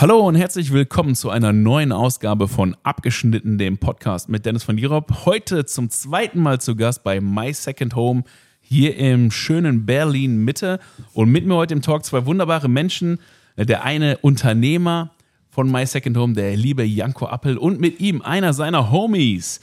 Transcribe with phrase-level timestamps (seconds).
[0.00, 4.76] Hallo und herzlich willkommen zu einer neuen Ausgabe von Abgeschnitten, dem Podcast mit Dennis von
[4.76, 5.26] Dierop.
[5.26, 8.22] Heute zum zweiten Mal zu Gast bei My Second Home
[8.60, 10.78] hier im schönen Berlin Mitte.
[11.14, 13.18] Und mit mir heute im Talk zwei wunderbare Menschen.
[13.56, 15.10] Der eine Unternehmer
[15.50, 19.58] von My Second Home, der liebe Janko Appel und mit ihm einer seiner Homies,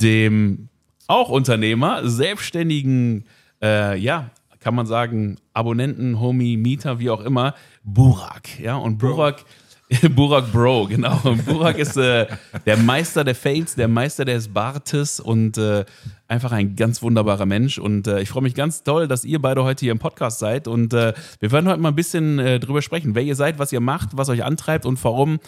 [0.00, 0.68] dem
[1.08, 3.24] auch Unternehmer, selbstständigen,
[3.60, 8.60] äh, ja, kann man sagen, Abonnenten, Homie, Mieter, wie auch immer, Burak.
[8.60, 9.38] Ja, und Burak.
[9.38, 9.46] Bro
[10.14, 11.18] Burak Bro, genau.
[11.46, 12.26] Burak ist äh,
[12.66, 15.84] der Meister der Fails, der Meister des Bartes und äh,
[16.28, 17.78] einfach ein ganz wunderbarer Mensch.
[17.78, 20.66] Und äh, ich freue mich ganz toll, dass ihr beide heute hier im Podcast seid.
[20.66, 23.72] Und äh, wir werden heute mal ein bisschen äh, drüber sprechen, wer ihr seid, was
[23.72, 25.40] ihr macht, was euch antreibt und warum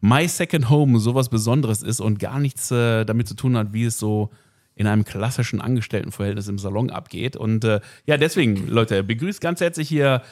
[0.00, 3.84] My Second Home sowas Besonderes ist und gar nichts äh, damit zu tun hat, wie
[3.84, 4.30] es so
[4.74, 7.36] in einem klassischen Angestelltenverhältnis im Salon abgeht.
[7.36, 7.62] Und
[8.06, 10.22] ja, deswegen, Leute, begrüßt ganz herzlich hier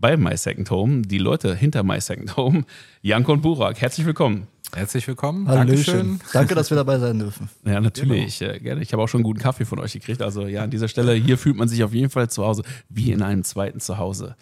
[0.00, 2.64] bei My Second Home, die Leute hinter My Second Home,
[3.02, 3.80] Janko und Burak.
[3.80, 4.46] Herzlich willkommen.
[4.74, 5.46] Herzlich willkommen.
[5.48, 6.20] Hallöchen.
[6.32, 7.50] Danke, dass wir dabei sein dürfen.
[7.64, 8.38] Ja, natürlich.
[8.38, 8.58] Genau.
[8.58, 8.82] Gerne.
[8.82, 10.22] Ich habe auch schon einen guten Kaffee von euch gekriegt.
[10.22, 13.10] Also ja, an dieser Stelle, hier fühlt man sich auf jeden Fall zu Hause, wie
[13.10, 14.36] in einem zweiten Zuhause.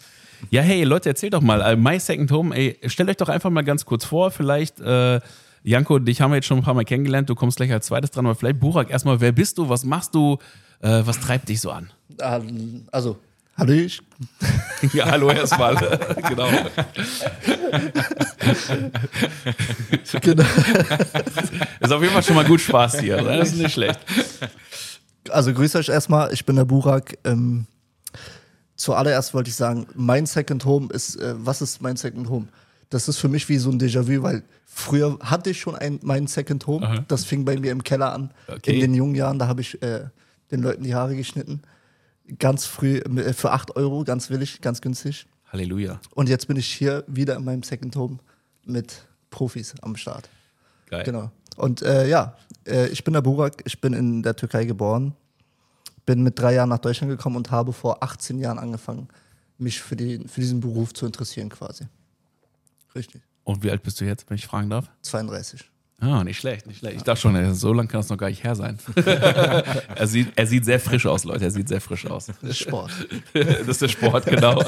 [0.49, 3.49] Ja, hey Leute, erzählt doch mal, äh, My Second Home, ey, stellt euch doch einfach
[3.49, 5.19] mal ganz kurz vor, vielleicht, äh,
[5.63, 8.11] Janko, dich haben wir jetzt schon ein paar Mal kennengelernt, du kommst gleich als zweites
[8.11, 10.37] dran, aber vielleicht Burak, erstmal, wer bist du, was machst du,
[10.79, 11.89] äh, was treibt dich so an?
[12.91, 13.17] Also,
[13.59, 14.01] Hallo ich.
[14.93, 15.75] Ja, hallo erstmal.
[16.29, 16.47] genau.
[20.21, 20.43] genau.
[21.81, 23.17] Ist auf jeden Fall schon mal gut Spaß hier.
[23.21, 23.99] Das ist nicht schlecht.
[25.29, 27.17] Also grüß euch erstmal, ich bin der Burak.
[27.25, 27.65] Ähm,
[28.77, 32.47] zuallererst wollte ich sagen, mein Second Home ist, äh, was ist mein Second Home?
[32.89, 36.27] Das ist für mich wie so ein Déjà-vu, weil früher hatte ich schon ein, mein
[36.27, 36.87] Second Home.
[36.87, 37.05] Aha.
[37.09, 38.31] Das fing bei mir im Keller an.
[38.47, 38.75] Okay.
[38.75, 40.05] In den jungen Jahren, da habe ich äh,
[40.51, 41.63] den Leuten die Haare geschnitten
[42.37, 45.25] ganz früh äh, für 8 Euro, ganz willig, ganz günstig.
[45.51, 45.99] Halleluja.
[46.13, 48.19] Und jetzt bin ich hier wieder in meinem Second Home
[48.65, 50.29] mit Profis am Start.
[50.87, 51.03] Geil.
[51.03, 51.31] Genau.
[51.57, 52.35] Und äh, ja,
[52.65, 55.13] äh, ich bin der Burak, ich bin in der Türkei geboren,
[56.05, 59.07] bin mit drei Jahren nach Deutschland gekommen und habe vor 18 Jahren angefangen,
[59.57, 61.85] mich für, die, für diesen Beruf zu interessieren quasi.
[62.95, 63.21] Richtig.
[63.43, 64.89] Und wie alt bist du jetzt, wenn ich fragen darf?
[65.01, 65.69] 32.
[66.01, 66.97] Ah, nicht schlecht, nicht schlecht.
[66.97, 68.77] Ich dachte schon, so lange kann es noch gar nicht her sein.
[68.95, 71.43] er, sieht, er sieht sehr frisch aus, Leute.
[71.43, 72.27] Er sieht sehr frisch aus.
[72.27, 72.91] Das ist Sport.
[73.33, 74.61] das ist der Sport, genau.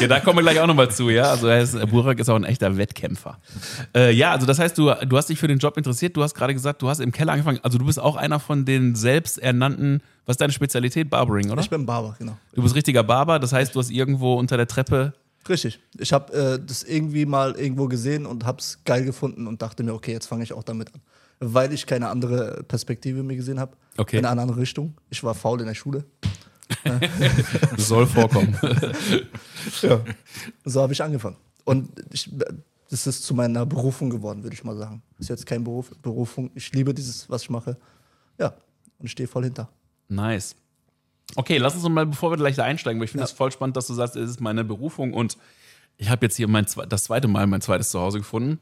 [0.00, 1.24] ja, da kommen wir gleich auch nochmal zu, ja.
[1.24, 3.38] Also er ist, Burak ist auch ein echter Wettkämpfer.
[3.96, 6.16] Äh, ja, also das heißt, du, du hast dich für den Job interessiert.
[6.16, 7.58] Du hast gerade gesagt, du hast im Keller angefangen.
[7.62, 11.10] Also du bist auch einer von den selbsternannten, was ist deine Spezialität?
[11.10, 11.62] Barbering, oder?
[11.62, 12.36] Ich bin Barber, genau.
[12.54, 13.40] Du bist richtiger Barber.
[13.40, 15.14] Das heißt, du hast irgendwo unter der Treppe
[15.48, 15.80] Richtig.
[15.98, 19.82] Ich habe äh, das irgendwie mal irgendwo gesehen und habe es geil gefunden und dachte
[19.82, 21.00] mir, okay, jetzt fange ich auch damit an.
[21.40, 23.76] Weil ich keine andere Perspektive mir gesehen habe.
[23.96, 24.18] Okay.
[24.18, 24.94] In eine andere Richtung.
[25.08, 26.04] Ich war faul in der Schule.
[27.76, 28.56] soll vorkommen.
[29.82, 30.04] ja.
[30.64, 31.36] So habe ich angefangen.
[31.64, 32.30] Und ich,
[32.90, 35.02] das ist zu meiner Berufung geworden, würde ich mal sagen.
[35.18, 36.50] Ist jetzt kein Beruf, Berufung.
[36.54, 37.76] Ich liebe dieses, was ich mache.
[38.38, 38.54] Ja,
[38.98, 39.68] und stehe voll hinter.
[40.08, 40.54] Nice.
[41.36, 43.36] Okay, lass uns mal, bevor wir gleich da einsteigen, weil ich finde es ja.
[43.36, 45.36] voll spannend, dass du sagst, es ist meine Berufung und
[45.96, 48.58] ich habe jetzt hier mein, das zweite Mal mein zweites Zuhause gefunden.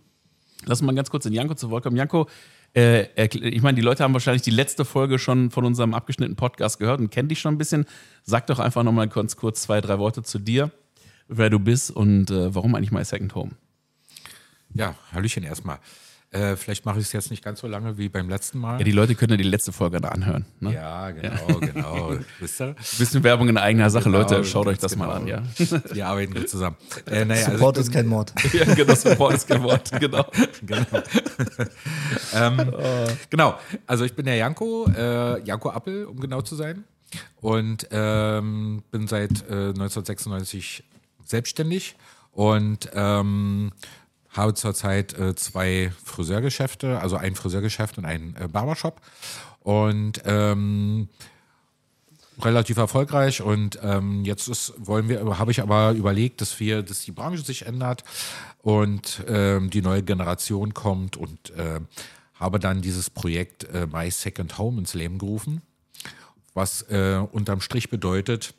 [0.66, 1.96] Lass uns mal ganz kurz in Janko zu Wort kommen.
[1.96, 2.28] Janko,
[2.74, 6.78] äh, ich meine, die Leute haben wahrscheinlich die letzte Folge schon von unserem abgeschnittenen Podcast
[6.78, 7.86] gehört und kennen dich schon ein bisschen.
[8.24, 10.70] Sag doch einfach nochmal ganz kurz zwei, drei Worte zu dir,
[11.28, 13.52] wer du bist und äh, warum eigentlich My Second Home.
[14.74, 15.78] Ja, Hallöchen erstmal.
[16.30, 18.78] Äh, vielleicht mache ich es jetzt nicht ganz so lange wie beim letzten Mal.
[18.78, 20.44] Ja, die Leute können ja die letzte Folge da anhören.
[20.60, 20.74] Ne?
[20.74, 21.58] Ja, genau, ja.
[21.58, 22.16] genau.
[22.38, 22.76] Wisst ihr?
[22.98, 24.44] Bisschen Werbung in eigener Sache, genau, Leute.
[24.44, 25.06] Schaut euch das genau.
[25.06, 25.42] mal an, ja.
[25.90, 26.76] Wir arbeiten gut zusammen.
[27.06, 28.34] Äh, naja, also Support also ist kein Mord.
[28.52, 30.26] ja, genau, Support ist kein Mord, genau.
[30.66, 31.02] genau.
[32.34, 32.72] ähm,
[33.30, 36.84] genau, also ich bin der Janko, äh, Janko Appel, um genau zu sein.
[37.40, 40.84] Und ähm, bin seit äh, 1996
[41.24, 41.96] selbstständig
[42.32, 43.72] und ähm,
[44.30, 49.00] habe zurzeit äh, zwei Friseurgeschäfte, also ein Friseurgeschäft und ein äh, Barbershop.
[49.60, 51.08] Und ähm,
[52.40, 57.02] relativ erfolgreich und ähm, jetzt ist, wollen wir, habe ich aber überlegt, dass wir, dass
[57.02, 58.04] die Branche sich ändert
[58.62, 61.80] und ähm, die neue Generation kommt und äh,
[62.34, 65.62] habe dann dieses Projekt äh, My Second Home ins Leben gerufen,
[66.54, 68.54] was äh, unterm Strich bedeutet,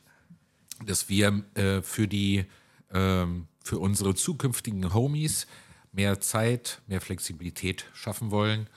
[0.85, 2.45] dass wir äh, für die
[2.93, 5.47] ähm, für unsere zukünftigen Homies
[5.91, 8.67] mehr Zeit, mehr Flexibilität schaffen wollen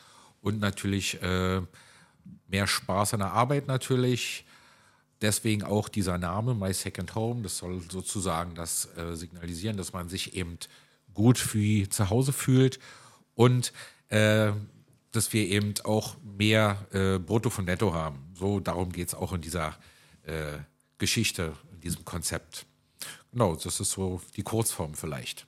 [0.40, 1.60] und natürlich äh,
[2.48, 4.44] mehr Spaß an der Arbeit natürlich.
[5.20, 7.42] Deswegen auch dieser Name My Second Home.
[7.42, 10.58] Das soll sozusagen das äh, signalisieren, dass man sich eben
[11.14, 12.80] gut wie zu Hause fühlt
[13.34, 13.72] und
[14.08, 14.52] äh,
[15.12, 18.18] dass wir eben auch mehr äh, Brutto von Netto haben.
[18.34, 19.76] So darum geht es auch in dieser
[20.24, 20.58] äh,
[20.98, 22.66] Geschichte, in diesem Konzept.
[23.32, 25.46] Genau, das ist so die Kurzform vielleicht.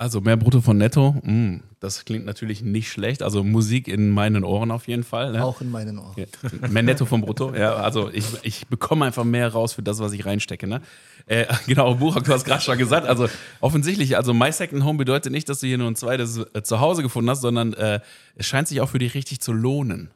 [0.00, 3.20] Also mehr Brutto von Netto, mm, das klingt natürlich nicht schlecht.
[3.20, 5.32] Also Musik in meinen Ohren auf jeden Fall.
[5.32, 5.44] Ne?
[5.44, 6.14] Auch in meinen Ohren.
[6.16, 6.68] Ja.
[6.68, 7.52] Mehr Netto vom Brutto.
[7.52, 10.68] Ja, also ich, ich bekomme einfach mehr raus für das, was ich reinstecke.
[10.68, 10.82] Ne?
[11.26, 13.08] Äh, genau, Buchak, du hast gerade schon gesagt.
[13.08, 13.28] Also
[13.60, 17.02] offensichtlich, also My Second Home bedeutet nicht, dass du hier nur ein zweites äh, Zuhause
[17.02, 17.98] gefunden hast, sondern äh,
[18.36, 20.12] es scheint sich auch für dich richtig zu lohnen.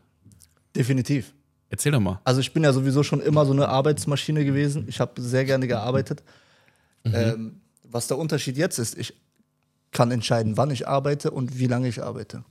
[0.76, 1.32] Definitiv.
[1.70, 2.20] Erzähl doch mal.
[2.22, 4.84] Also ich bin ja sowieso schon immer so eine Arbeitsmaschine gewesen.
[4.86, 6.22] Ich habe sehr gerne gearbeitet.
[7.04, 7.14] Mhm.
[7.14, 9.14] Ähm, was der Unterschied jetzt ist, ich
[9.90, 12.44] kann entscheiden, wann ich arbeite und wie lange ich arbeite.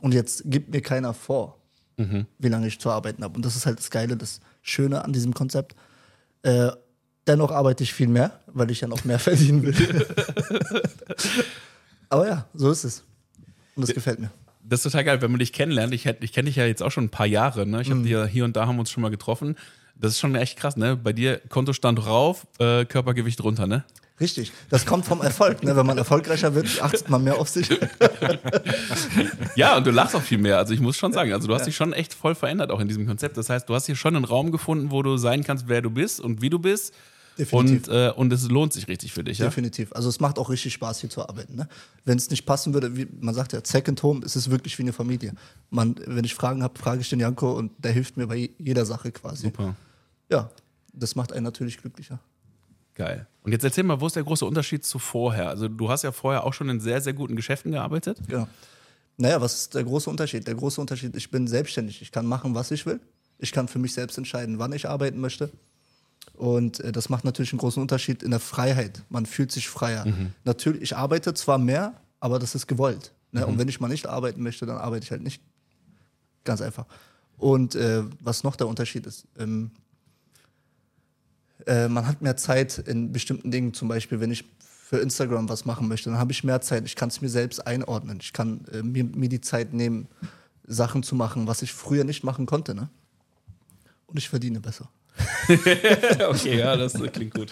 [0.00, 1.58] Und jetzt gibt mir keiner vor,
[1.96, 2.26] mhm.
[2.38, 3.36] wie lange ich zu arbeiten habe.
[3.36, 5.76] Und das ist halt das Geile, das Schöne an diesem Konzept.
[6.42, 6.70] Äh,
[7.26, 10.06] dennoch arbeite ich viel mehr, weil ich ja noch mehr verdienen will.
[12.08, 13.04] Aber ja, so ist es.
[13.74, 14.30] Und das gefällt mir.
[14.64, 15.92] Das ist total geil, wenn man dich kennenlernt.
[15.92, 17.66] Ich, ich kenne dich ja jetzt auch schon ein paar Jahre.
[17.66, 17.82] Ne?
[17.82, 18.04] Ich habe mhm.
[18.04, 19.56] dir hier und da haben wir uns schon mal getroffen.
[19.94, 20.96] Das ist schon echt krass, ne?
[20.96, 23.84] Bei dir Kontostand rauf, äh, Körpergewicht runter, ne?
[24.20, 24.52] Richtig.
[24.70, 25.64] Das kommt vom Erfolg.
[25.64, 25.74] Ne?
[25.74, 27.68] Wenn man erfolgreicher wird, achtet man mehr auf sich.
[29.56, 30.58] ja, und du lachst auch viel mehr.
[30.58, 32.86] Also ich muss schon sagen, also du hast dich schon echt voll verändert auch in
[32.86, 33.36] diesem Konzept.
[33.36, 35.90] Das heißt, du hast hier schon einen Raum gefunden, wo du sein kannst, wer du
[35.90, 36.94] bist und wie du bist.
[37.38, 37.88] Definitiv.
[37.88, 39.46] Und, äh, und es lohnt sich richtig für dich, ja?
[39.46, 39.92] Definitiv.
[39.92, 41.56] Also es macht auch richtig Spaß, hier zu arbeiten.
[41.56, 41.68] Ne?
[42.04, 44.82] Wenn es nicht passen würde, wie man sagt ja, Second Home, ist es wirklich wie
[44.82, 45.32] eine Familie.
[45.70, 48.84] Man, wenn ich Fragen habe, frage ich den Janko und der hilft mir bei jeder
[48.84, 49.44] Sache quasi.
[49.44, 49.74] Super.
[50.30, 50.50] Ja,
[50.92, 52.20] das macht einen natürlich glücklicher.
[52.94, 53.26] Geil.
[53.42, 55.48] Und jetzt erzähl mal, wo ist der große Unterschied zu vorher?
[55.48, 58.18] Also du hast ja vorher auch schon in sehr, sehr guten Geschäften gearbeitet.
[58.28, 58.46] Ja.
[59.16, 60.46] Naja, was ist der große Unterschied?
[60.46, 62.02] Der große Unterschied, ich bin selbstständig.
[62.02, 63.00] Ich kann machen, was ich will.
[63.38, 65.50] Ich kann für mich selbst entscheiden, wann ich arbeiten möchte.
[66.34, 69.02] Und äh, das macht natürlich einen großen Unterschied in der Freiheit.
[69.08, 70.06] Man fühlt sich freier.
[70.06, 70.32] Mhm.
[70.44, 73.12] Natürlich, ich arbeite zwar mehr, aber das ist gewollt.
[73.32, 73.40] Ne?
[73.40, 73.46] Mhm.
[73.46, 75.42] Und wenn ich mal nicht arbeiten möchte, dann arbeite ich halt nicht.
[76.44, 76.86] Ganz einfach.
[77.38, 79.70] Und äh, was noch der Unterschied ist, ähm,
[81.66, 85.64] äh, man hat mehr Zeit in bestimmten Dingen, zum Beispiel, wenn ich für Instagram was
[85.64, 86.84] machen möchte, dann habe ich mehr Zeit.
[86.84, 88.18] Ich kann es mir selbst einordnen.
[88.20, 90.08] Ich kann äh, mir, mir, die Zeit nehmen,
[90.66, 92.74] Sachen zu machen, was ich früher nicht machen konnte.
[92.74, 92.88] Ne?
[94.06, 94.90] Und ich verdiene besser.
[96.28, 97.50] okay, ja, das klingt gut.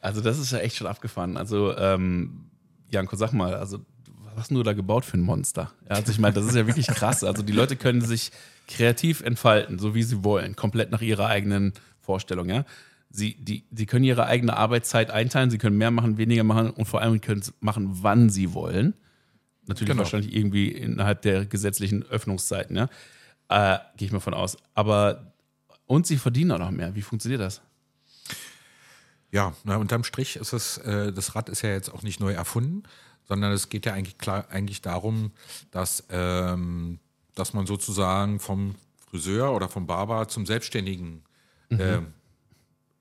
[0.00, 1.36] also, das ist ja echt schon abgefahren.
[1.36, 2.50] Also, ähm,
[2.90, 3.78] Janko, sag mal, also,
[4.24, 5.72] was hast du da gebaut für ein Monster?
[5.88, 7.24] Ja, also, ich meine, das ist ja wirklich krass.
[7.24, 8.32] Also, die Leute können sich
[8.68, 12.64] kreativ entfalten, so wie sie wollen, komplett nach ihrer eigenen Vorstellung, ja.
[13.08, 16.84] Sie, die, sie können ihre eigene Arbeitszeit einteilen, sie können mehr machen, weniger machen und
[16.86, 18.94] vor allem können machen, wann sie wollen.
[19.66, 20.02] Natürlich genau.
[20.02, 22.88] wahrscheinlich irgendwie innerhalb der gesetzlichen Öffnungszeiten, ja.
[23.48, 24.56] Äh, Gehe ich mal von aus.
[24.74, 25.32] Aber
[25.86, 26.94] und sie verdienen auch noch mehr.
[26.94, 27.60] Wie funktioniert das?
[29.30, 32.32] Ja, na, unterm Strich ist es, äh, das Rad ist ja jetzt auch nicht neu
[32.32, 32.84] erfunden,
[33.28, 35.32] sondern es geht ja eigentlich klar eigentlich darum,
[35.70, 37.00] dass, ähm,
[37.34, 38.76] dass man sozusagen vom
[39.10, 41.22] Friseur oder vom Barber zum Selbstständigen
[41.70, 41.80] mhm.
[41.80, 42.02] äh,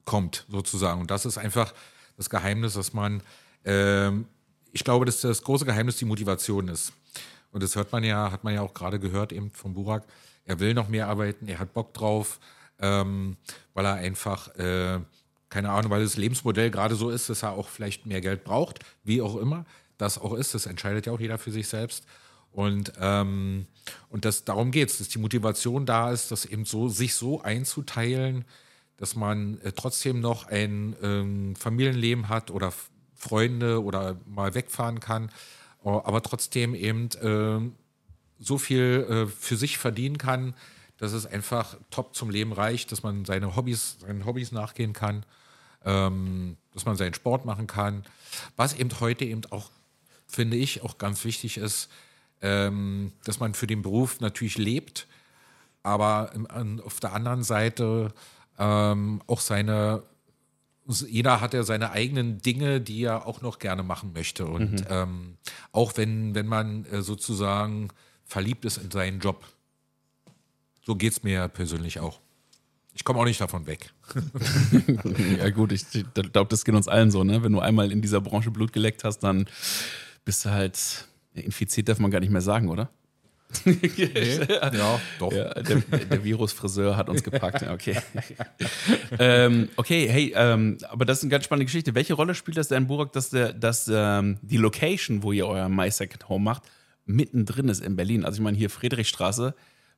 [0.04, 1.02] kommt, sozusagen.
[1.02, 1.74] Und das ist einfach
[2.18, 3.22] das Geheimnis, dass man,
[3.64, 4.12] äh,
[4.72, 6.94] ich glaube, dass das große Geheimnis die Motivation ist.
[7.52, 10.04] Und das hört man ja, hat man ja auch gerade gehört eben vom Burak.
[10.44, 12.40] Er will noch mehr arbeiten, er hat Bock drauf,
[12.80, 13.38] ähm,
[13.74, 15.00] weil er einfach, äh,
[15.50, 18.80] keine Ahnung, weil das Lebensmodell gerade so ist, dass er auch vielleicht mehr Geld braucht,
[19.04, 19.66] wie auch immer
[19.98, 20.54] das auch ist.
[20.54, 22.06] Das entscheidet ja auch jeder für sich selbst.
[22.52, 23.68] Und, ähm,
[24.10, 27.42] und das, darum geht es, dass die Motivation da ist, das eben so, sich so
[27.42, 28.46] einzuteilen,
[28.98, 32.72] dass man äh, trotzdem noch ein ähm, Familienleben hat oder
[33.14, 35.32] Freunde oder mal wegfahren kann,
[35.84, 37.60] aber trotzdem eben äh,
[38.40, 40.54] so viel äh, für sich verdienen kann,
[40.98, 45.26] dass es einfach top zum Leben reicht, dass man seine Hobbys, seinen Hobbys nachgehen kann,
[45.84, 48.04] ähm, dass man seinen Sport machen kann.
[48.56, 49.72] Was eben heute eben auch,
[50.28, 51.90] finde ich, auch ganz wichtig ist,
[52.42, 55.08] ähm, dass man für den Beruf natürlich lebt,
[55.84, 58.14] aber im, auf der anderen Seite
[58.58, 60.04] ähm, auch seine,
[60.88, 64.46] jeder hat ja seine eigenen Dinge, die er auch noch gerne machen möchte.
[64.46, 64.86] Und mhm.
[64.90, 65.38] Ähm,
[65.72, 67.90] auch wenn, wenn man äh, sozusagen
[68.26, 69.44] verliebt ist in seinen Job,
[70.86, 72.20] so geht es mir persönlich auch.
[72.94, 73.92] Ich komme auch nicht davon weg.
[75.38, 77.44] ja, gut, ich glaube, das geht uns allen so, ne?
[77.44, 79.48] Wenn du einmal in dieser Branche Blut geleckt hast, dann
[80.24, 82.90] bist du halt infiziert, darf man gar nicht mehr sagen, oder?
[83.66, 83.80] nee,
[84.50, 85.32] ja, doch.
[85.32, 87.64] Ja, der, der Virusfriseur hat uns gepackt.
[87.64, 87.98] Okay.
[89.20, 91.96] ähm, okay, hey, ähm, aber das ist eine ganz spannende Geschichte.
[91.96, 95.70] Welche Rolle spielt das denn, Burak, dass, der, dass ähm, die Location, wo ihr euer
[95.70, 96.64] My Second Home macht,
[97.06, 98.26] mittendrin ist in Berlin?
[98.26, 99.54] Also ich meine, hier Friedrichstraße,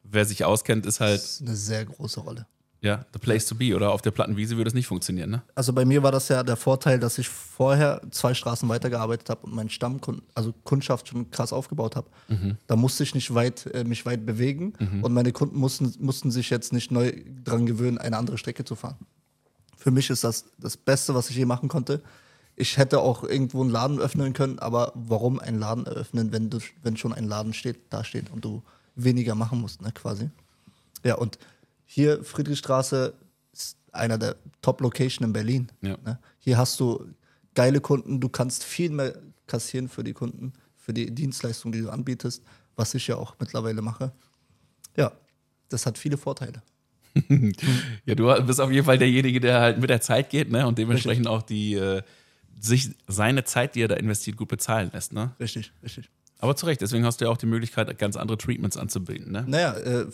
[0.09, 1.21] wer sich auskennt, ist halt.
[1.21, 2.45] Das ist eine sehr große Rolle.
[2.79, 3.75] Ja, the place to be.
[3.75, 5.41] Oder auf der Plattenwiese würde es nicht funktionieren, ne?
[5.55, 9.47] Also bei mir war das ja der Vorteil, dass ich vorher zwei Straßen weitergearbeitet habe
[9.47, 12.07] und meinen Stammkunden, also Kundschaft schon krass aufgebaut habe.
[12.27, 12.57] Mhm.
[12.67, 15.03] Da musste ich nicht weit, äh, mich weit bewegen mhm.
[15.03, 18.75] und meine Kunden mussten, mussten sich jetzt nicht neu dran gewöhnen, eine andere Strecke zu
[18.75, 18.97] fahren.
[19.75, 22.03] Für mich ist das das Beste, was ich je machen konnte.
[22.55, 26.59] ich hätte auch irgendwo einen Laden öffnen können, aber warum einen Laden eröffnen, wenn, du,
[26.83, 28.63] wenn schon ein Laden steht, da steht und du
[28.97, 30.29] weniger machen musst, ne, quasi.
[31.03, 31.39] Ja, und
[31.85, 33.13] hier Friedrichstraße
[33.53, 35.71] ist einer der Top-Location in Berlin.
[35.81, 35.97] Ja.
[36.03, 36.19] Ne?
[36.39, 37.07] Hier hast du
[37.55, 41.89] geile Kunden, du kannst viel mehr kassieren für die Kunden, für die Dienstleistung, die du
[41.89, 42.43] anbietest,
[42.75, 44.11] was ich ja auch mittlerweile mache.
[44.95, 45.11] Ja,
[45.69, 46.61] das hat viele Vorteile.
[48.05, 50.67] Ja, du bist auf jeden Fall derjenige, der halt mit der Zeit geht, ne?
[50.67, 52.03] Und dementsprechend auch die äh,
[52.59, 55.35] sich seine Zeit, die er da investiert, gut bezahlen lässt, ne?
[55.39, 56.09] Richtig, richtig.
[56.39, 59.43] Aber zu Recht, deswegen hast du ja auch die Möglichkeit, ganz andere Treatments anzubieten, ne?
[59.47, 60.05] Naja, äh,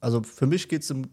[0.00, 1.08] also für mich geht es in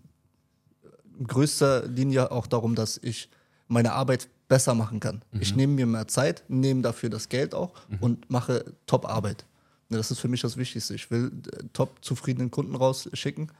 [1.25, 3.29] größter Linie auch darum, dass ich
[3.67, 5.22] meine Arbeit besser machen kann.
[5.39, 9.46] Ich nehme mir mehr Zeit, nehme dafür das Geld auch und mache Top-Arbeit.
[9.89, 10.96] Ne, Das ist für mich das Wichtigste.
[10.96, 13.51] Ich will äh, top zufriedenen Kunden rausschicken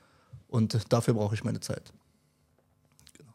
[0.48, 1.92] und dafür brauche ich meine Zeit.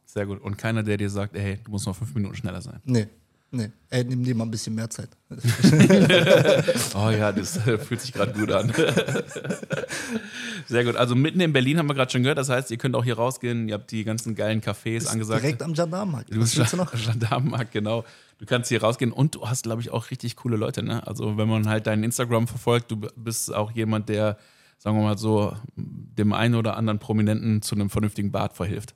[0.04, 0.40] Sehr gut.
[0.40, 2.80] Und keiner, der dir sagt, ey, du musst noch fünf Minuten schneller sein.
[2.84, 3.06] Nee,
[3.54, 3.70] nee.
[3.90, 5.08] Ey, nimm dir mal ein bisschen mehr Zeit.
[6.96, 8.72] Oh ja, das äh, fühlt sich gerade gut an.
[10.66, 10.96] Sehr gut.
[10.96, 12.38] Also mitten in Berlin haben wir gerade schon gehört.
[12.38, 13.68] Das heißt, ihr könnt auch hier rausgehen.
[13.68, 15.42] Ihr habt die ganzen geilen Cafés angesagt.
[15.42, 16.32] Direkt am Gendarmenmarkt.
[16.32, 16.92] Du bist du noch?
[16.92, 18.04] Gendarmenmarkt, genau.
[18.38, 20.82] Du kannst hier rausgehen und du hast, glaube ich, auch richtig coole Leute.
[20.82, 21.06] Ne?
[21.06, 24.38] Also wenn man halt deinen Instagram verfolgt, du bist auch jemand, der,
[24.78, 28.94] sagen wir mal so, dem einen oder anderen Prominenten zu einem vernünftigen Bart verhilft.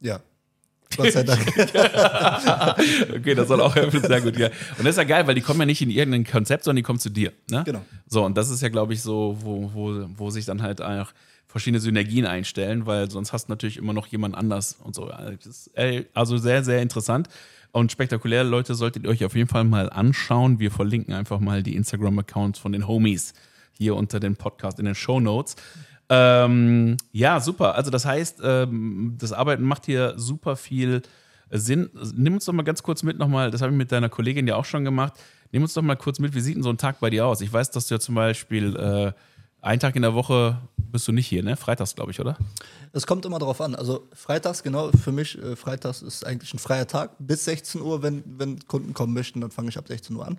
[0.00, 0.20] Ja.
[0.96, 1.40] Gott sei Dank.
[3.14, 4.00] Okay, das soll auch helfen.
[4.02, 4.48] Sehr gut, ja.
[4.78, 6.82] Und das ist ja geil, weil die kommen ja nicht in irgendein Konzept, sondern die
[6.82, 7.32] kommen zu dir.
[7.50, 7.62] Ne?
[7.64, 7.82] Genau.
[8.06, 11.12] So, und das ist ja, glaube ich, so, wo, wo, wo sich dann halt auch
[11.46, 15.10] verschiedene Synergien einstellen, weil sonst hast du natürlich immer noch jemand anders und so.
[15.74, 17.28] Ey, Also sehr, sehr interessant
[17.72, 18.44] und spektakulär.
[18.44, 20.58] Leute, solltet ihr euch auf jeden Fall mal anschauen.
[20.58, 23.34] Wir verlinken einfach mal die Instagram-Accounts von den Homies
[23.72, 25.56] hier unter dem Podcast in den Show Notes.
[26.08, 27.74] Ähm, ja, super.
[27.74, 31.02] Also das heißt, ähm, das Arbeiten macht hier super viel
[31.50, 31.90] Sinn.
[32.14, 34.56] Nimm uns doch mal ganz kurz mit nochmal, das habe ich mit deiner Kollegin ja
[34.56, 35.14] auch schon gemacht.
[35.52, 37.40] Nimm uns doch mal kurz mit, wie sieht denn so ein Tag bei dir aus?
[37.40, 39.12] Ich weiß, dass du ja zum Beispiel äh,
[39.64, 41.56] einen Tag in der Woche bist du nicht hier, ne?
[41.56, 42.36] Freitags, glaube ich, oder?
[42.92, 43.74] Es kommt immer darauf an.
[43.74, 47.12] Also freitags, genau, für mich, äh, freitags ist eigentlich ein freier Tag.
[47.18, 50.38] Bis 16 Uhr, wenn, wenn Kunden kommen möchten, dann fange ich ab 16 Uhr an.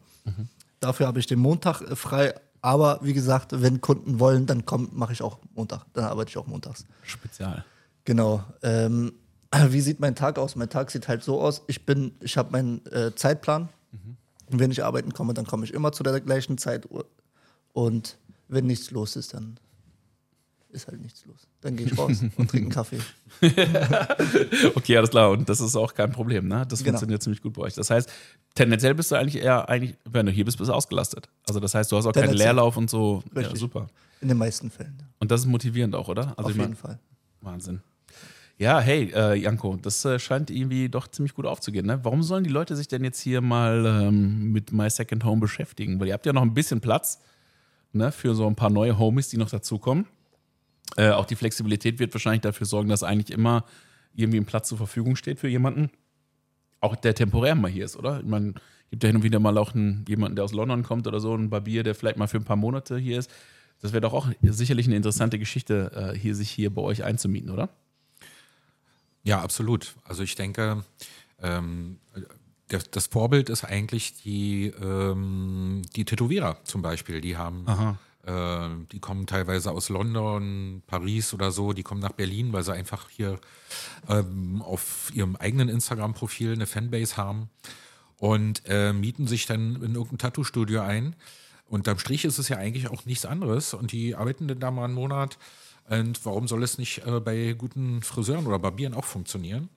[0.80, 2.36] Dafür habe ich den Montag äh, frei.
[2.66, 5.86] Aber wie gesagt, wenn Kunden wollen, dann mache ich auch Montag.
[5.94, 6.84] Dann arbeite ich auch montags.
[7.04, 7.64] Spezial.
[8.06, 8.44] Genau.
[8.64, 9.14] Ähm,
[9.70, 10.56] wie sieht mein Tag aus?
[10.56, 11.62] Mein Tag sieht halt so aus.
[11.68, 13.70] Ich bin, ich habe meinen äh, Zeitplan.
[14.52, 16.88] Und wenn ich arbeiten komme, dann komme ich immer zu der gleichen Zeit.
[17.74, 18.18] Und
[18.48, 19.60] wenn nichts los ist, dann
[20.76, 21.48] ist halt nichts los.
[21.62, 23.00] Dann gehe ich raus und trinke einen Kaffee.
[24.76, 25.32] Okay, alles klar.
[25.32, 26.66] Und das ist auch kein Problem, ne?
[26.68, 26.92] Das Genau.
[26.94, 27.74] funktioniert ziemlich gut bei euch.
[27.74, 28.12] Das heißt,
[28.54, 31.30] tendenziell bist du eigentlich eher, eigentlich, wenn du hier bist, bist du ausgelastet.
[31.48, 32.34] Also das heißt, du hast auch keinen.
[32.34, 33.24] Leerlauf und so.
[33.34, 33.60] Ja, Richtig.
[33.60, 33.88] super.
[34.22, 34.96] In den meisten Fällen.
[35.00, 35.06] ja.
[35.20, 36.30] Und das ist motivierend auch, oder?
[36.38, 37.00] Also Auf ich mein- jeden Fall.
[37.42, 37.82] Wahnsinn.
[38.58, 41.86] Ja, hey, äh, Janko, das äh, scheint irgendwie doch ziemlich gut aufzugehen.
[41.86, 42.00] Ne?
[42.04, 46.00] Warum sollen die Leute sich denn jetzt hier mal ähm, mit My Second Home beschäftigen?
[46.00, 47.20] Weil ihr habt ja noch ein bisschen Platz
[47.92, 50.06] ne, für so ein paar neue Homies, die noch dazukommen.
[50.98, 53.66] Äh, auch die Flexibilität wird wahrscheinlich dafür sorgen, dass eigentlich immer
[54.14, 55.90] irgendwie ein Platz zur Verfügung steht für jemanden.
[56.80, 58.20] Auch der temporär mal hier ist, oder?
[58.20, 58.54] Ich meine,
[58.90, 61.34] gibt ja hin und wieder mal auch einen, jemanden, der aus London kommt oder so,
[61.34, 63.30] einen Barbier, der vielleicht mal für ein paar Monate hier ist.
[63.82, 67.50] Das wäre doch auch sicherlich eine interessante Geschichte, äh, hier sich hier bei euch einzumieten,
[67.50, 67.70] oder?
[69.24, 69.96] Ja, absolut.
[70.06, 70.84] Also ich denke,
[71.42, 71.98] ähm,
[72.68, 77.22] das, das Vorbild ist eigentlich die, ähm, die Tätowierer zum Beispiel.
[77.22, 77.66] Die haben,
[78.26, 82.74] äh, die kommen teilweise aus London, Paris oder so, die kommen nach Berlin, weil sie
[82.74, 83.40] einfach hier
[84.10, 87.50] ähm, auf ihrem eigenen Instagram-Profil eine Fanbase haben
[88.18, 91.16] und äh, mieten sich dann in irgendein Tattoo-Studio ein.
[91.68, 94.86] Unterm Strich ist es ja eigentlich auch nichts anderes und die arbeiten dann da mal
[94.86, 95.38] einen Monat.
[95.88, 99.70] Und warum soll es nicht äh, bei guten Friseuren oder Barbieren auch funktionieren?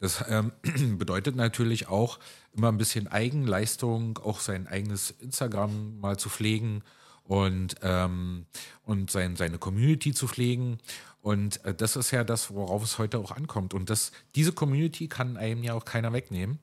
[0.00, 0.52] Das ähm,
[0.98, 2.18] bedeutet natürlich auch
[2.54, 6.82] immer ein bisschen Eigenleistung, auch sein eigenes Instagram mal zu pflegen
[7.28, 8.46] und, ähm,
[8.84, 10.78] und sein, seine Community zu pflegen.
[11.22, 13.74] Und äh, das ist ja das, worauf es heute auch ankommt.
[13.74, 16.58] Und das, diese Community kann einem ja auch keiner wegnehmen.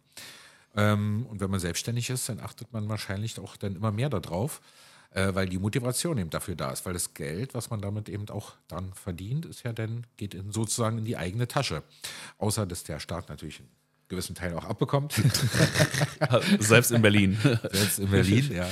[0.75, 4.61] Ähm, und wenn man selbstständig ist, dann achtet man wahrscheinlich auch dann immer mehr darauf,
[5.11, 6.85] äh, weil die Motivation eben dafür da ist.
[6.85, 10.51] Weil das Geld, was man damit eben auch dann verdient, ist ja dann, geht in,
[10.51, 11.83] sozusagen in die eigene Tasche.
[12.37, 13.69] Außer, dass der Staat natürlich einen
[14.07, 15.13] gewissen Teil auch abbekommt.
[16.59, 17.37] Selbst in Berlin.
[17.71, 18.67] Selbst in Berlin, ja.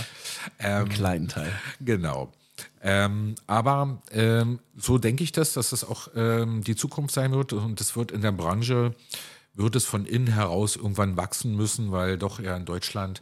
[0.59, 1.51] Ähm, Einen kleinen Teil.
[1.79, 2.31] Genau.
[2.81, 7.53] Ähm, aber ähm, so denke ich das, dass das auch ähm, die Zukunft sein wird
[7.53, 8.95] und es wird in der Branche,
[9.53, 13.21] wird es von innen heraus irgendwann wachsen müssen, weil doch ja in Deutschland,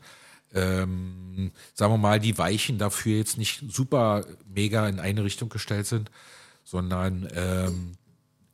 [0.54, 5.88] ähm, sagen wir mal, die Weichen dafür jetzt nicht super mega in eine Richtung gestellt
[5.88, 6.10] sind,
[6.64, 7.98] sondern ähm,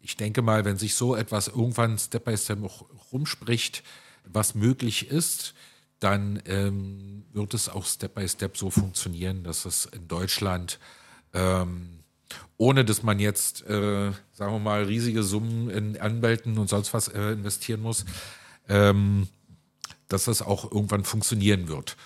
[0.02, 3.84] ich denke mal, wenn sich so etwas irgendwann Step by Step auch rumspricht,
[4.24, 5.54] was möglich ist,
[6.00, 10.80] dann ähm, wird es auch Step by Step so funktionieren, dass es in Deutschland,
[11.34, 12.04] ähm,
[12.58, 17.08] ohne dass man jetzt, äh, sagen wir mal, riesige Summen in Anwälten und sonst was
[17.08, 18.06] äh, investieren muss,
[18.68, 19.28] ähm,
[20.08, 21.98] dass es auch irgendwann funktionieren wird.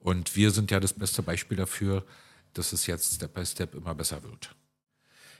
[0.00, 2.04] Und wir sind ja das beste Beispiel dafür,
[2.54, 4.54] dass es jetzt Step by Step immer besser wird.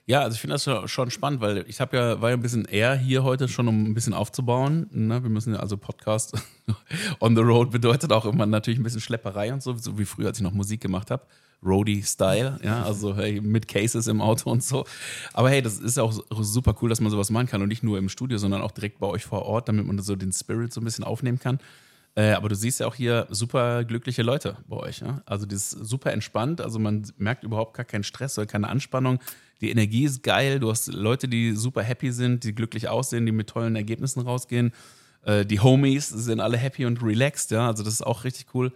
[0.09, 2.65] Ja, also ich finde das schon spannend, weil ich habe ja, war ja ein bisschen
[2.65, 4.87] eher hier heute schon, um ein bisschen aufzubauen.
[4.91, 5.23] Ne?
[5.23, 6.33] Wir müssen ja also Podcast
[7.21, 10.29] on the road bedeutet auch immer natürlich ein bisschen Schlepperei und so, so wie früher,
[10.29, 11.25] als ich noch Musik gemacht habe.
[11.63, 14.87] Roadie-Style, ja, also hey, mit Cases im Auto und so.
[15.35, 17.83] Aber hey, das ist ja auch super cool, dass man sowas machen kann und nicht
[17.83, 20.73] nur im Studio, sondern auch direkt bei euch vor Ort, damit man so den Spirit
[20.73, 21.59] so ein bisschen aufnehmen kann.
[22.15, 25.01] Äh, aber du siehst ja auch hier super glückliche Leute bei euch.
[25.01, 25.23] Ja?
[25.27, 29.21] Also das ist super entspannt, also man merkt überhaupt gar keinen Stress oder keine Anspannung
[29.61, 33.33] die Energie ist geil, du hast Leute, die super happy sind, die glücklich aussehen, die
[33.33, 34.73] mit tollen Ergebnissen rausgehen.
[35.23, 38.73] Äh, die Homies sind alle happy und relaxed, ja, also das ist auch richtig cool.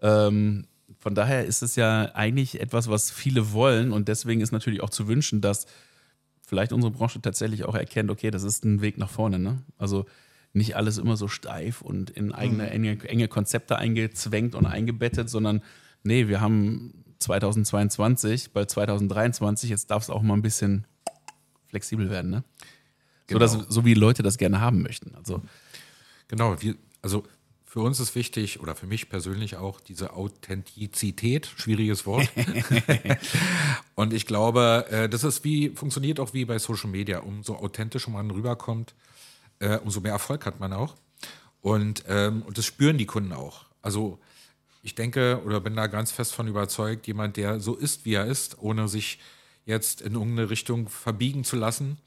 [0.00, 0.66] Ähm,
[0.98, 4.90] von daher ist es ja eigentlich etwas, was viele wollen und deswegen ist natürlich auch
[4.90, 5.66] zu wünschen, dass
[6.40, 9.38] vielleicht unsere Branche tatsächlich auch erkennt, okay, das ist ein Weg nach vorne.
[9.38, 9.62] Ne?
[9.78, 10.06] Also
[10.52, 12.68] nicht alles immer so steif und in eigene mhm.
[12.70, 15.62] enge, enge Konzepte eingezwängt und eingebettet, sondern
[16.02, 20.86] nee, wir haben 2022, bald 2023, jetzt darf es auch mal ein bisschen
[21.68, 22.44] flexibel werden, ne?
[23.28, 23.46] Genau.
[23.46, 25.14] So, dass, so wie Leute das gerne haben möchten.
[25.14, 25.40] Also.
[26.28, 27.24] Genau, wir, also
[27.64, 32.28] für uns ist wichtig, oder für mich persönlich auch, diese Authentizität, schwieriges Wort.
[33.94, 37.20] und ich glaube, äh, das ist wie, funktioniert auch wie bei Social Media.
[37.20, 38.94] Umso authentischer man rüberkommt,
[39.62, 40.96] äh, umso mehr Erfolg hat man auch.
[41.60, 43.66] Und, ähm, und das spüren die Kunden auch.
[43.80, 44.18] Also
[44.82, 48.26] ich denke oder bin da ganz fest von überzeugt, jemand, der so ist, wie er
[48.26, 49.20] ist, ohne sich
[49.64, 51.98] jetzt in irgendeine Richtung verbiegen zu lassen,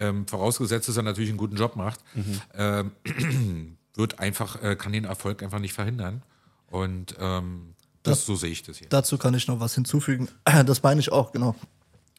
[0.00, 2.40] ähm, vorausgesetzt, dass er natürlich einen guten Job macht, mhm.
[2.54, 6.22] ähm, wird einfach, äh, kann den Erfolg einfach nicht verhindern.
[6.66, 8.88] Und ähm, das, das, so sehe ich das hier.
[8.88, 10.28] Dazu kann ich noch was hinzufügen.
[10.66, 11.54] Das meine ich auch, genau.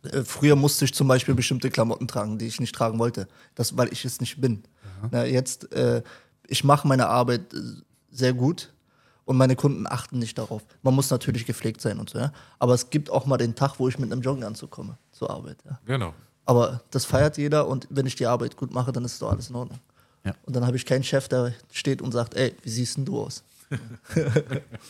[0.04, 3.78] Äh, früher musste ich zum Beispiel bestimmte Klamotten tragen, die ich nicht tragen wollte, das,
[3.78, 4.64] weil ich es nicht bin.
[5.12, 6.04] Na, jetzt, äh,
[6.48, 7.58] ich mache meine Arbeit äh,
[8.12, 8.74] sehr gut
[9.26, 10.64] und meine Kunden achten nicht darauf.
[10.82, 12.34] Man muss natürlich gepflegt sein und so, ja.
[12.58, 15.58] Aber es gibt auch mal den Tag, wo ich mit einem Jogginganzug komme zur Arbeit,
[15.66, 15.80] ja.
[15.86, 16.14] Genau.
[16.46, 19.50] Aber das feiert jeder und wenn ich die Arbeit gut mache, dann ist doch alles
[19.50, 19.80] in Ordnung.
[20.26, 20.34] Ja.
[20.46, 23.22] Und dann habe ich keinen Chef, der steht und sagt, ey, wie siehst denn du
[23.22, 23.44] aus?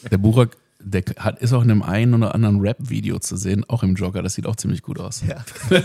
[0.10, 3.84] Der Burak der hat, ist auch in einem einen oder anderen Rap-Video zu sehen, auch
[3.84, 4.24] im Jogger.
[4.24, 5.22] Das sieht auch ziemlich gut aus.
[5.28, 5.44] Ja.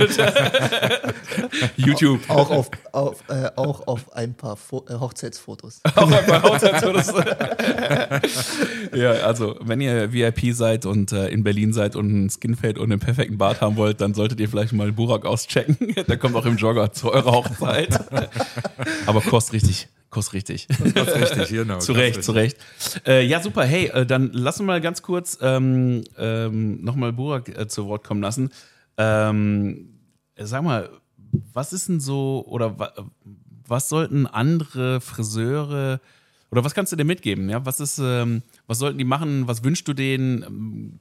[1.77, 2.21] YouTube.
[2.29, 5.81] Auch auf, auf, äh, auch auf ein paar Fo äh, Hochzeitsfotos.
[5.97, 7.09] auch ein paar Hochzeitsfotos.
[8.95, 12.93] ja, also, wenn ihr VIP seid und äh, in Berlin seid und ein Skinfade und
[12.93, 15.77] einen perfekten Bart haben wollt, dann solltet ihr vielleicht mal Burak auschecken.
[16.07, 17.99] Der kommt auch im Jogger zu eurer Hochzeit.
[19.07, 20.69] Aber kostet richtig Kuss richtig.
[20.69, 21.81] Kuss richtig, genau.
[21.81, 22.57] zu Recht, zu Recht.
[23.05, 23.65] Äh, ja, super.
[23.65, 28.05] Hey, äh, dann lass uns mal ganz kurz ähm, ähm, nochmal Burak äh, zu Wort
[28.05, 28.51] kommen lassen.
[28.97, 29.89] Ähm,
[30.39, 30.89] sag mal,
[31.53, 32.93] was ist denn so, oder wa,
[33.67, 36.01] was sollten andere Friseure,
[36.53, 37.49] oder was kannst du dir mitgeben?
[37.51, 37.67] Ja?
[37.67, 39.49] Was, ist, ähm, was sollten die machen?
[39.49, 40.45] Was wünschst du denen?
[40.45, 41.01] Ähm,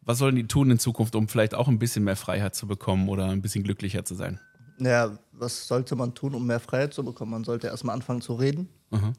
[0.00, 3.08] was sollen die tun in Zukunft, um vielleicht auch ein bisschen mehr Freiheit zu bekommen
[3.08, 4.40] oder ein bisschen glücklicher zu sein?
[4.78, 7.32] Naja, was sollte man tun, um mehr Freiheit zu bekommen?
[7.32, 8.68] Man sollte erstmal anfangen zu reden.
[8.90, 9.12] Mhm.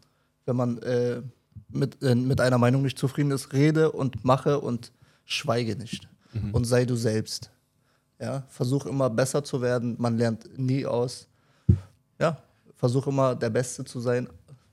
[0.45, 1.21] Wenn man äh,
[1.69, 4.91] mit, äh, mit einer Meinung nicht zufrieden ist, rede und mache und
[5.25, 6.07] schweige nicht.
[6.33, 6.53] Mhm.
[6.53, 7.51] Und sei du selbst.
[8.19, 9.95] Ja, versuch immer besser zu werden.
[9.97, 11.27] Man lernt nie aus.
[12.19, 12.41] Ja,
[12.75, 14.27] versuch immer der Beste zu sein.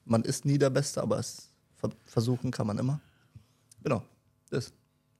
[0.04, 1.50] Man ist nie der Beste, aber es
[2.04, 3.00] versuchen kann man immer.
[3.82, 4.02] Genau.
[4.50, 4.72] Das.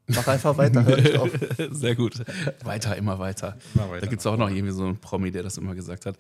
[0.09, 1.31] Mach einfach weiter, hör nicht auf.
[1.71, 2.23] Sehr gut.
[2.63, 3.57] Weiter, immer weiter.
[3.75, 6.07] Immer weiter da gibt es auch noch irgendwie so einen Promi, der das immer gesagt
[6.07, 6.17] hat.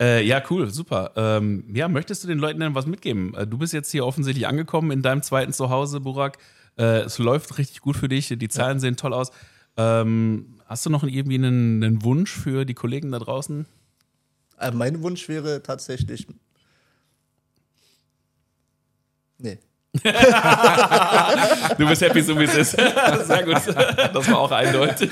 [0.00, 1.12] Äh, ja, cool, super.
[1.16, 3.34] Ähm, ja, möchtest du den Leuten denn was mitgeben?
[3.34, 6.38] Äh, du bist jetzt hier offensichtlich angekommen in deinem zweiten Zuhause, Burak.
[6.78, 8.80] Äh, es läuft richtig gut für dich, die Zahlen ja.
[8.80, 9.30] sehen toll aus.
[9.76, 13.66] Ähm, hast du noch irgendwie einen, einen, Wunsch für die Kollegen da draußen?
[14.58, 16.26] Äh, mein Wunsch wäre tatsächlich.
[19.38, 19.58] Nee
[21.78, 22.70] du bist happy, so wie es ist.
[23.26, 23.54] Sehr gut.
[23.56, 25.10] Das war auch eindeutig.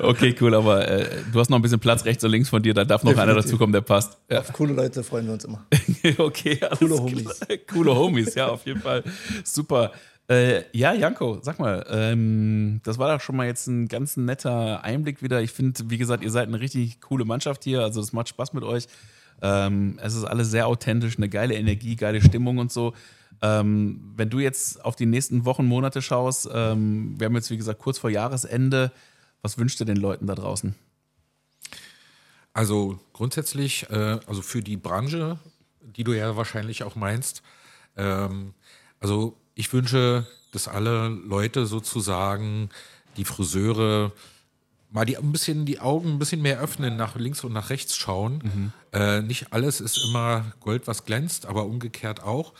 [0.00, 2.74] okay, cool, aber äh, du hast noch ein bisschen Platz rechts und links von dir,
[2.74, 3.32] da darf noch Definitiv.
[3.34, 4.18] einer dazukommen, der passt.
[4.30, 4.40] Ja.
[4.40, 5.64] Auf coole Leute freuen wir uns immer.
[6.18, 7.40] okay, coole Homies.
[7.72, 9.02] Coole Homies, ja, auf jeden Fall.
[9.44, 9.92] Super.
[10.26, 14.82] Äh, ja, Janko, sag mal, ähm, das war doch schon mal jetzt ein ganz netter
[14.82, 15.42] Einblick wieder.
[15.42, 18.54] Ich finde, wie gesagt, ihr seid eine richtig coole Mannschaft hier, also das macht Spaß
[18.54, 18.86] mit euch.
[19.42, 22.94] Ähm, es ist alles sehr authentisch, eine geile Energie, geile Stimmung und so.
[23.42, 27.56] Ähm, wenn du jetzt auf die nächsten Wochen, Monate schaust, ähm, wir haben jetzt, wie
[27.56, 28.92] gesagt, kurz vor Jahresende,
[29.42, 30.74] was wünschst du den Leuten da draußen?
[32.52, 35.38] Also grundsätzlich, äh, also für die Branche
[35.96, 37.42] die du ja wahrscheinlich auch meinst.
[37.96, 38.54] Ähm,
[39.00, 42.70] also ich wünsche, dass alle Leute sozusagen,
[43.16, 44.12] die Friseure,
[44.94, 47.96] mal die ein bisschen die Augen ein bisschen mehr öffnen, nach links und nach rechts
[47.96, 48.40] schauen.
[48.44, 48.72] Mhm.
[48.92, 52.54] Äh, nicht alles ist immer Gold, was glänzt, aber umgekehrt auch,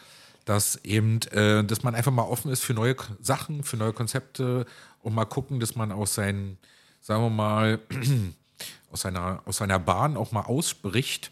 [0.45, 4.67] dass eben, äh, dass man einfach mal offen ist für neue Sachen, für neue Konzepte
[5.01, 6.59] und mal gucken, dass man aus seinen,
[7.01, 7.79] sagen wir mal,
[8.91, 11.31] aus seiner, aus seiner Bahn auch mal ausbricht.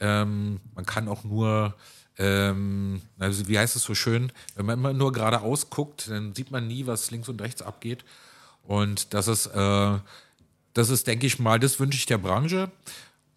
[0.00, 1.76] Ähm, man kann auch nur
[2.18, 6.50] ähm, also wie heißt es so schön, wenn man immer nur geradeaus guckt, dann sieht
[6.50, 8.04] man nie, was links und rechts abgeht.
[8.64, 9.98] Und das ist, äh,
[10.74, 12.70] das ist, denke ich mal, das wünsche ich der Branche.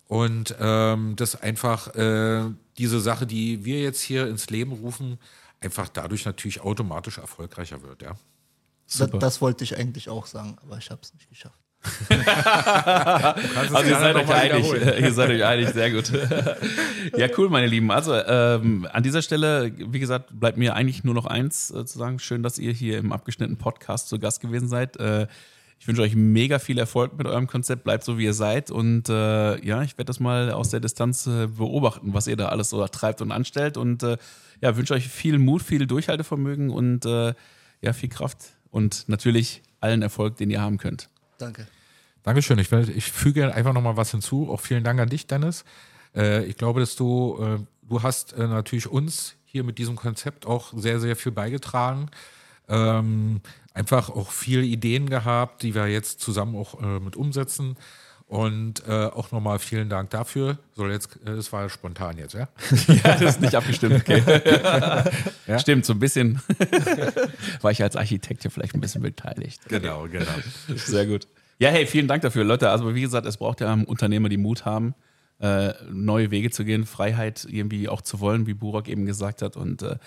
[0.07, 2.43] Und ähm, dass einfach äh,
[2.77, 5.17] diese Sache, die wir jetzt hier ins Leben rufen,
[5.61, 8.15] einfach dadurch natürlich automatisch erfolgreicher wird, ja.
[8.97, 11.57] Das, das wollte ich eigentlich auch sagen, aber ich habe es nicht geschafft
[12.09, 16.11] also ihr seid, euch einig, ihr seid euch einig, sehr gut.
[17.17, 17.91] ja, cool, meine Lieben.
[17.91, 21.97] Also ähm, an dieser Stelle, wie gesagt, bleibt mir eigentlich nur noch eins äh, zu
[21.97, 22.19] sagen.
[22.19, 24.97] Schön, dass ihr hier im abgeschnittenen Podcast zu Gast gewesen seid.
[24.97, 25.27] Äh,
[25.83, 27.83] ich wünsche euch mega viel Erfolg mit eurem Konzept.
[27.83, 28.71] Bleibt so, wie ihr seid.
[28.71, 32.47] Und äh, ja, ich werde das mal aus der Distanz äh, beobachten, was ihr da
[32.47, 33.75] alles so treibt und anstellt.
[33.75, 34.15] Und äh,
[34.61, 37.33] ja, wünsche euch viel Mut, viel Durchhaltevermögen und äh,
[37.81, 38.53] ja, viel Kraft.
[38.71, 41.09] Und natürlich allen Erfolg, den ihr haben könnt.
[41.37, 41.67] Danke.
[42.23, 42.59] Dankeschön.
[42.59, 44.49] Ich, will, ich füge einfach nochmal was hinzu.
[44.49, 45.65] Auch vielen Dank an dich, Dennis.
[46.15, 50.45] Äh, ich glaube, dass du, äh, du hast äh, natürlich uns hier mit diesem Konzept
[50.45, 52.09] auch sehr, sehr viel beigetragen.
[52.69, 53.41] Ähm,
[53.73, 57.77] einfach auch viele Ideen gehabt, die wir jetzt zusammen auch äh, mit umsetzen.
[58.25, 60.57] Und äh, auch nochmal vielen Dank dafür.
[60.75, 62.47] Soll jetzt, äh, das war spontan jetzt, ja?
[62.87, 64.23] ja, das ist nicht abgestimmt, okay.
[65.47, 65.59] ja?
[65.59, 66.41] Stimmt, so ein bisschen
[67.61, 69.61] war ich als Architekt hier vielleicht ein bisschen beteiligt.
[69.67, 70.31] Genau, genau.
[70.75, 71.27] Sehr gut.
[71.59, 72.71] Ja, hey, vielen Dank dafür, Leute.
[72.71, 74.95] Also wie gesagt, es braucht ja Unternehmer, die Mut haben,
[75.39, 79.55] äh, neue Wege zu gehen, Freiheit irgendwie auch zu wollen, wie Burak eben gesagt hat.
[79.57, 79.97] Und äh,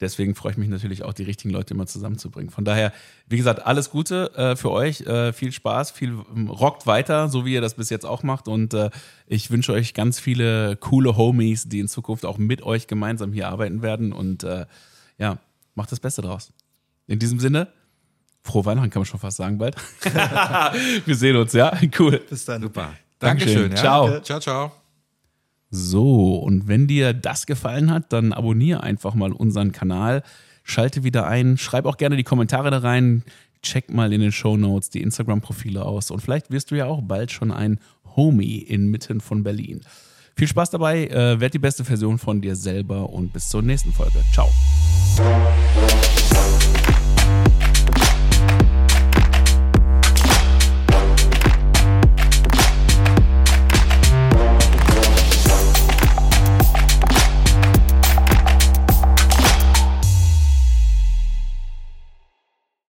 [0.00, 2.50] deswegen freue ich mich natürlich auch, die richtigen Leute immer zusammenzubringen.
[2.50, 2.92] Von daher,
[3.28, 7.44] wie gesagt, alles Gute äh, für euch, äh, viel Spaß, viel ähm, rockt weiter, so
[7.44, 8.48] wie ihr das bis jetzt auch macht.
[8.48, 8.90] Und äh,
[9.26, 13.48] ich wünsche euch ganz viele coole Homies, die in Zukunft auch mit euch gemeinsam hier
[13.48, 14.12] arbeiten werden.
[14.12, 14.66] Und äh,
[15.18, 15.38] ja,
[15.74, 16.52] macht das Beste draus.
[17.06, 17.68] In diesem Sinne,
[18.42, 19.76] frohe Weihnachten kann man schon fast sagen bald.
[21.04, 21.72] Wir sehen uns, ja?
[21.98, 22.20] Cool.
[22.28, 22.62] Bis dann.
[22.62, 22.94] Super.
[23.18, 23.70] Dankeschön.
[23.70, 23.76] Dankeschön ja.
[23.76, 24.20] Ciao.
[24.20, 24.79] Ciao, ciao.
[25.70, 30.22] So, und wenn dir das gefallen hat, dann abonniere einfach mal unseren Kanal,
[30.64, 33.22] schalte wieder ein, schreib auch gerne die Kommentare da rein,
[33.62, 37.02] check mal in den Show Notes die Instagram-Profile aus und vielleicht wirst du ja auch
[37.02, 37.78] bald schon ein
[38.16, 39.80] Homie inmitten von Berlin.
[40.36, 43.92] Viel Spaß dabei, äh, werd die beste Version von dir selber und bis zur nächsten
[43.92, 44.24] Folge.
[44.32, 44.50] Ciao.